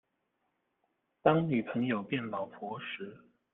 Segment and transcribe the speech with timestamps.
[1.21, 3.17] 當女朋友變老婆時